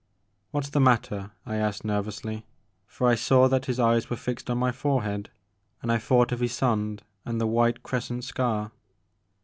[0.49, 2.47] "What 's the matter?" I asked nervously,
[2.87, 5.29] for I saw that his eyes were fixed on my forehead,
[5.83, 8.71] and I thought of Ysonde and the white crescent scar.